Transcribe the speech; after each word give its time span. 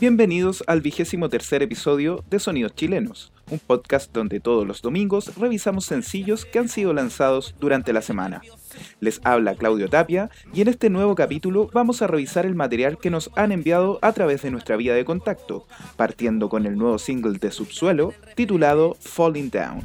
Bienvenidos 0.00 0.64
al 0.66 0.80
vigésimo 0.80 1.28
tercer 1.28 1.62
episodio 1.62 2.24
de 2.28 2.40
Sonidos 2.40 2.74
Chilenos, 2.74 3.32
un 3.48 3.60
podcast 3.60 4.12
donde 4.12 4.40
todos 4.40 4.66
los 4.66 4.82
domingos 4.82 5.36
revisamos 5.36 5.84
sencillos 5.84 6.44
que 6.44 6.58
han 6.58 6.68
sido 6.68 6.92
lanzados 6.92 7.54
durante 7.60 7.92
la 7.92 8.02
semana. 8.02 8.42
Les 8.98 9.20
habla 9.22 9.54
Claudio 9.54 9.88
Tapia 9.88 10.30
y 10.52 10.62
en 10.62 10.68
este 10.68 10.90
nuevo 10.90 11.14
capítulo 11.14 11.70
vamos 11.72 12.02
a 12.02 12.08
revisar 12.08 12.44
el 12.44 12.56
material 12.56 12.98
que 12.98 13.10
nos 13.10 13.30
han 13.36 13.52
enviado 13.52 14.00
a 14.02 14.12
través 14.12 14.42
de 14.42 14.50
nuestra 14.50 14.76
vía 14.76 14.94
de 14.94 15.04
contacto, 15.04 15.64
partiendo 15.96 16.48
con 16.48 16.66
el 16.66 16.76
nuevo 16.76 16.98
single 16.98 17.38
de 17.38 17.52
Subsuelo 17.52 18.14
titulado 18.34 18.96
Falling 18.98 19.50
Down. 19.50 19.84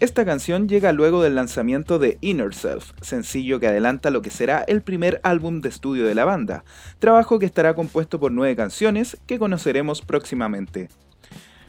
Esta 0.00 0.24
canción 0.24 0.68
llega 0.68 0.92
luego 0.92 1.24
del 1.24 1.34
lanzamiento 1.34 1.98
de 1.98 2.18
Inner 2.20 2.54
Self, 2.54 2.92
sencillo 3.00 3.58
que 3.58 3.66
adelanta 3.66 4.10
lo 4.10 4.22
que 4.22 4.30
será 4.30 4.60
el 4.68 4.80
primer 4.80 5.20
álbum 5.24 5.60
de 5.60 5.70
estudio 5.70 6.06
de 6.06 6.14
la 6.14 6.24
banda, 6.24 6.62
trabajo 7.00 7.40
que 7.40 7.46
estará 7.46 7.74
compuesto 7.74 8.20
por 8.20 8.30
nueve 8.30 8.54
canciones 8.54 9.16
que 9.26 9.40
conoceremos 9.40 10.02
próximamente. 10.02 10.88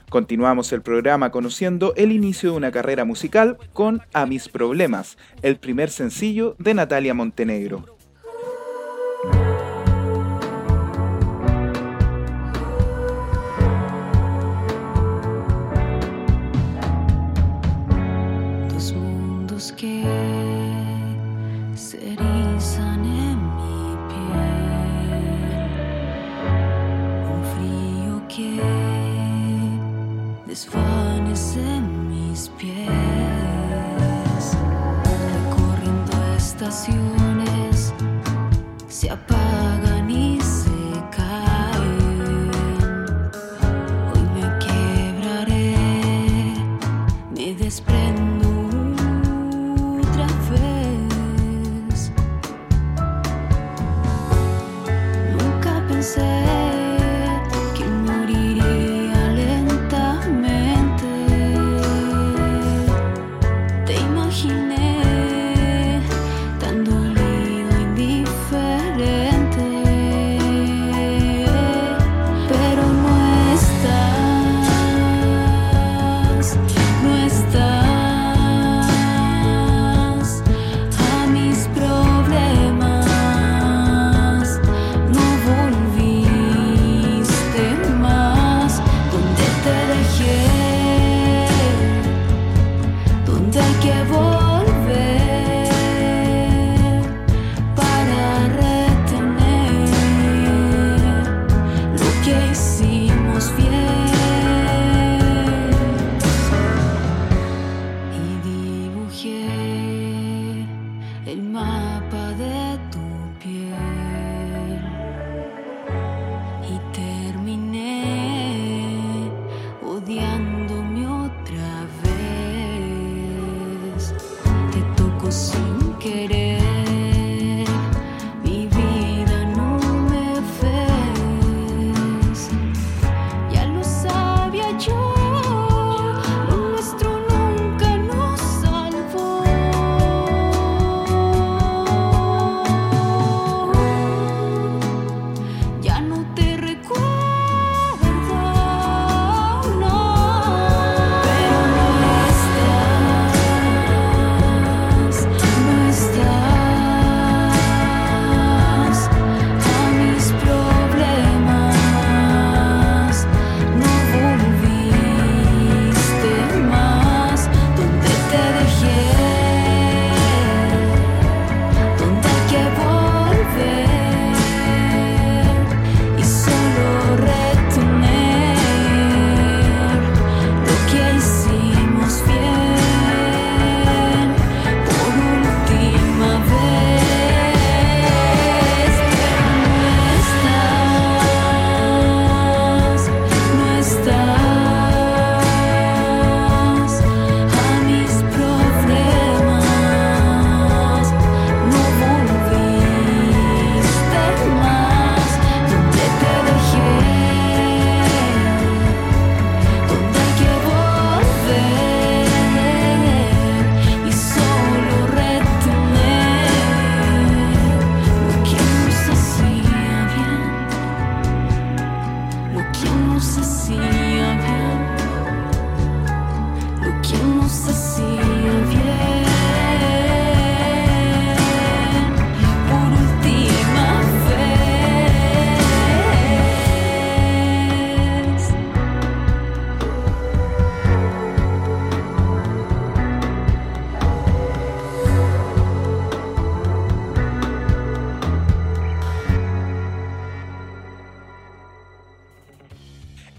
Continuamos 0.10 0.72
el 0.74 0.84
programa 0.84 1.32
conociendo 1.32 1.94
el 1.96 2.12
inicio 2.12 2.52
de 2.52 2.58
una 2.58 2.72
carrera 2.72 3.04
musical 3.04 3.58
con 3.74 4.04
A 4.14 4.28
Mis 4.28 4.48
Problemas, 4.48 5.18
el 5.42 5.58
primer 5.58 5.90
sencillo 5.90 6.56
de 6.60 6.76
Natalia 6.76 7.16
Montenegro. 7.16 7.99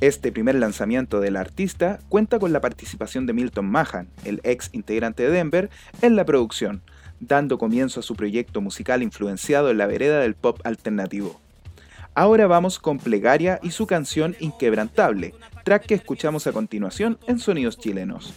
Este 0.01 0.33
primer 0.33 0.55
lanzamiento 0.55 1.21
del 1.21 1.37
artista 1.37 1.99
cuenta 2.09 2.39
con 2.39 2.55
la 2.55 2.63
participación 2.63 3.27
de 3.27 3.35
Milton 3.35 3.67
Mahan, 3.67 4.09
el 4.25 4.41
ex 4.45 4.71
integrante 4.73 5.25
de 5.25 5.31
Denver, 5.31 5.69
en 6.01 6.17
la 6.17 6.25
producción, 6.25 6.81
dando 7.21 7.59
comienzo 7.59 8.01
a 8.01 8.03
su 8.03 8.17
proyecto 8.17 8.63
musical 8.63 9.03
influenciado 9.03 9.71
en 9.71 9.77
la 9.77 9.87
vereda 9.87 10.21
del 10.21 10.35
pop 10.35 10.59
alternativo. 10.65 11.39
Ahora 12.15 12.47
vamos 12.47 12.79
con 12.79 12.99
Plegaria 12.99 13.61
y 13.63 13.73
su 13.73 13.87
canción 13.87 14.37
Inquebrantable, 14.41 15.35
track 15.65 15.85
que 15.85 15.95
escuchamos 15.95 16.47
a 16.47 16.53
continuación 16.53 17.19
en 17.27 17.39
Sonidos 17.39 17.79
Chilenos. 17.79 18.33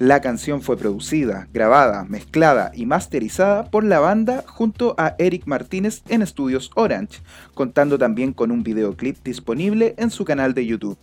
La 0.00 0.20
canción 0.20 0.60
fue 0.60 0.76
producida, 0.76 1.46
grabada, 1.52 2.04
mezclada 2.04 2.72
y 2.74 2.84
masterizada 2.84 3.70
por 3.70 3.84
la 3.84 4.00
banda 4.00 4.44
junto 4.48 4.96
a 4.98 5.14
Eric 5.18 5.46
Martínez 5.46 6.02
en 6.08 6.20
Estudios 6.20 6.72
Orange, 6.74 7.20
contando 7.54 7.96
también 7.96 8.32
con 8.32 8.50
un 8.50 8.64
videoclip 8.64 9.22
disponible 9.22 9.94
en 9.96 10.10
su 10.10 10.24
canal 10.24 10.52
de 10.52 10.66
YouTube. 10.66 10.98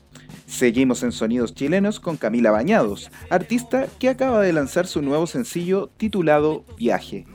Seguimos 0.45 1.03
en 1.03 1.13
Sonidos 1.13 1.55
Chilenos 1.55 2.01
con 2.01 2.17
Camila 2.17 2.51
Bañados, 2.51 3.09
artista 3.29 3.87
que 3.97 4.09
acaba 4.09 4.41
de 4.41 4.51
lanzar 4.51 4.87
su 4.87 5.01
nuevo 5.01 5.25
sencillo 5.25 5.89
titulado 5.95 6.65
Viaje. 6.77 7.25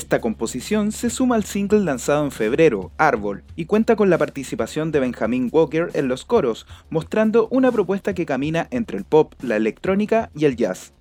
Esta 0.00 0.22
composición 0.22 0.92
se 0.92 1.10
suma 1.10 1.34
al 1.34 1.44
single 1.44 1.80
lanzado 1.80 2.24
en 2.24 2.30
febrero, 2.30 2.90
Árbol, 2.96 3.44
y 3.54 3.66
cuenta 3.66 3.96
con 3.96 4.08
la 4.08 4.16
participación 4.16 4.92
de 4.92 5.00
Benjamin 5.00 5.50
Walker 5.52 5.90
en 5.92 6.08
los 6.08 6.24
coros, 6.24 6.66
mostrando 6.88 7.48
una 7.50 7.70
propuesta 7.70 8.14
que 8.14 8.24
camina 8.24 8.66
entre 8.70 8.96
el 8.96 9.04
pop, 9.04 9.34
la 9.42 9.56
electrónica 9.56 10.30
y 10.34 10.46
el 10.46 10.56
jazz. 10.56 10.94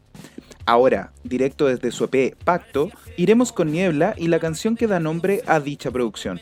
Ahora, 0.66 1.14
directo 1.24 1.68
desde 1.68 1.92
su 1.92 2.10
EP 2.12 2.36
Pacto, 2.44 2.90
iremos 3.16 3.54
con 3.54 3.72
Niebla 3.72 4.16
y 4.18 4.28
la 4.28 4.42
canción 4.42 4.76
que 4.76 4.88
da 4.88 5.00
nombre 5.00 5.44
a 5.48 5.62
dicha 5.62 5.92
producción. 5.92 6.42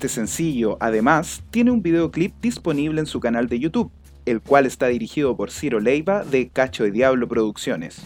Este 0.00 0.08
sencillo, 0.08 0.78
además, 0.80 1.42
tiene 1.50 1.72
un 1.72 1.82
videoclip 1.82 2.32
disponible 2.40 3.00
en 3.00 3.06
su 3.06 3.20
canal 3.20 3.50
de 3.50 3.58
YouTube, 3.58 3.92
el 4.24 4.40
cual 4.40 4.64
está 4.64 4.86
dirigido 4.86 5.36
por 5.36 5.50
Ciro 5.50 5.78
Leiva 5.78 6.24
de 6.24 6.48
Cacho 6.48 6.84
de 6.84 6.90
Diablo 6.90 7.28
Producciones. 7.28 8.00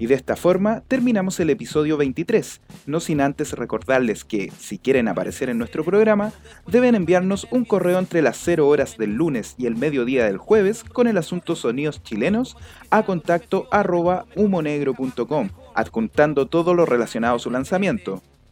Y 0.00 0.06
de 0.06 0.16
esta 0.16 0.34
forma 0.34 0.82
terminamos 0.88 1.38
el 1.38 1.50
episodio 1.50 1.96
23, 1.96 2.60
no 2.86 2.98
sin 2.98 3.20
antes 3.20 3.52
recordarles 3.52 4.24
que, 4.24 4.50
si 4.58 4.78
quieren 4.78 5.06
aparecer 5.06 5.48
en 5.48 5.58
nuestro 5.58 5.84
programa, 5.84 6.32
deben 6.66 6.96
enviarnos 6.96 7.46
un 7.52 7.64
correo 7.64 8.00
entre 8.00 8.20
las 8.20 8.36
0 8.38 8.66
horas 8.66 8.98
del 8.98 9.14
lunes 9.14 9.54
y 9.58 9.66
el 9.66 9.76
mediodía 9.76 10.24
del 10.24 10.38
jueves 10.38 10.82
con 10.82 11.06
el 11.06 11.18
asunto 11.18 11.54
sonidos 11.54 12.02
chilenos 12.02 12.56
a 12.90 13.04
contacto 13.04 13.68
arroba 13.70 14.26
humonegro.com, 14.34 15.50
adjuntando 15.76 16.46
todo 16.46 16.74
lo 16.74 16.84
relacionado 16.84 17.36
a 17.36 17.38
su 17.38 17.52
lanzamiento. 17.52 18.24